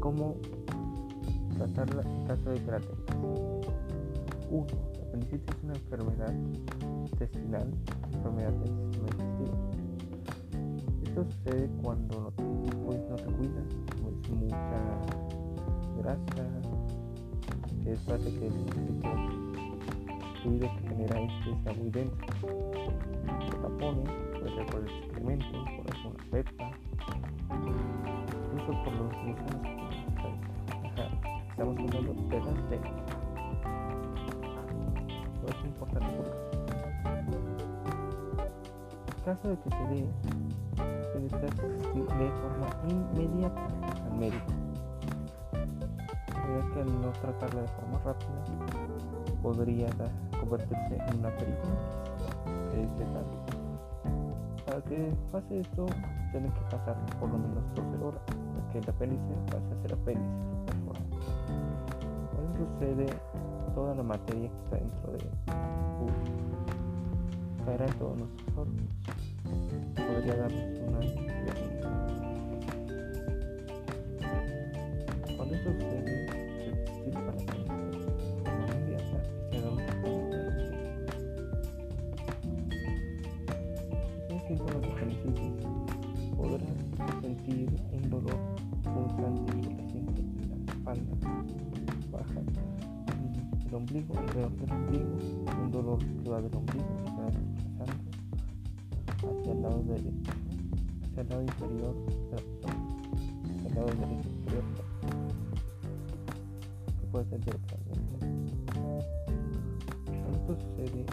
[0.00, 0.36] cómo
[1.56, 3.04] tratarla en caso de que la tengas.
[4.50, 4.66] 1.
[4.68, 6.34] La apendicitis es una enfermedad
[7.10, 7.74] intestinal,
[8.12, 9.54] enfermedad del sistema digestivo.
[11.04, 12.42] Esto sucede cuando no te,
[12.84, 13.64] pues, no te cuidas,
[14.02, 14.80] comes mucha
[15.98, 16.44] grasa,
[17.82, 18.52] que es hace que el
[20.42, 22.16] fluido que genera este sea muy denso.
[23.50, 25.46] Se tapones, puede ser por el excremento,
[25.76, 26.70] por alguna pepa,
[28.52, 29.74] incluso por los gusanos
[31.50, 32.88] Estamos hablando de las telas.
[35.34, 36.08] Esto es importante
[39.16, 40.06] en caso de que se dé,
[41.12, 43.68] se de forma inmediata
[44.04, 44.52] al médico.
[45.52, 48.44] Ya que al no tratarla de forma rápida,
[49.42, 49.88] podría
[50.38, 51.94] convertirse en una peritonitis,
[52.74, 53.53] es letal.
[54.74, 55.86] Para que pase esto,
[56.32, 59.92] tienen que pasar por lo menos 12 horas, para que el apéndice pase a ser
[59.94, 60.34] apéndice
[62.34, 63.06] Cuando sucede,
[63.72, 66.10] toda la materia que está dentro de uh,
[67.64, 68.90] caerá en todos nuestros órganos.
[69.94, 70.98] Podría darnos una
[86.36, 88.36] podrás sentir un dolor
[88.82, 91.14] constante y creciente en la espalda
[92.10, 92.40] baja,
[93.66, 95.16] el ombligo, alrededor del ombligo,
[95.62, 98.04] un dolor que va del ombligo y va desplazando
[99.40, 100.32] hacia el lado derecho,
[101.04, 101.94] hacia el lado inferior
[102.34, 104.64] hacia el lado derecho inferior
[107.00, 107.94] que puede ser directamente.
[110.06, 111.04] Cuando esto sucede,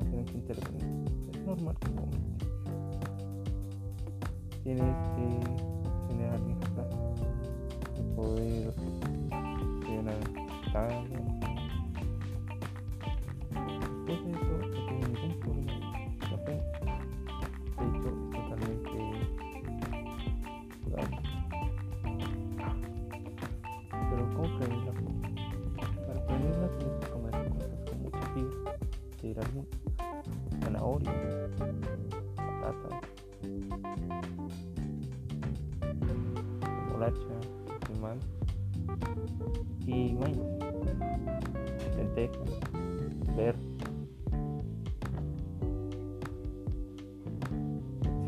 [0.00, 0.84] tienen que intervenir.
[1.32, 2.47] Es normal que
[4.68, 5.26] tienes que
[6.08, 6.58] tener alguien
[7.96, 8.74] y poder
[9.86, 10.20] llenar
[10.74, 11.20] tabla.
[14.04, 16.56] Después de eso, no tiene ningún problema de café.
[17.78, 18.96] De hecho, es totalmente
[20.84, 21.18] saludable.
[24.10, 24.92] Pero, ¿cómo prevenirla?
[26.06, 28.76] Para prevenirla tienes que comer cosas con mucha fibra,
[29.18, 29.66] seguir alguna
[30.60, 31.37] zanahoria, patata
[37.88, 38.18] limón
[39.86, 40.38] y maíz,
[41.96, 42.60] lentejas,
[43.36, 43.60] verde,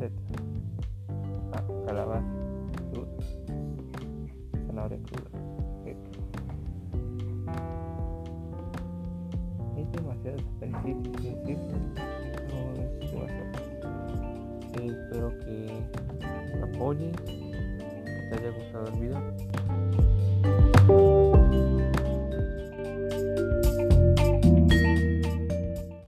[0.01, 0.13] etc.
[1.53, 2.25] Ah, calabaza
[2.93, 3.11] cruda,
[4.67, 5.41] zanahoria cruda,
[9.93, 11.57] demasiadas apendicitis, ¿sí?
[12.49, 13.51] no es demasiado.
[14.75, 15.83] espero que
[16.63, 17.40] apoyes
[18.31, 19.50] te haya gustado el video